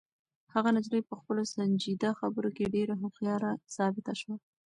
هغه 0.53 0.69
نجلۍ 0.75 1.01
په 1.09 1.13
خپلو 1.19 1.41
سنجیده 1.53 2.09
خبرو 2.19 2.49
کې 2.57 2.71
ډېره 2.75 2.93
هوښیاره 3.01 3.51
ثابته 3.75 4.13
شوه. 4.21 4.35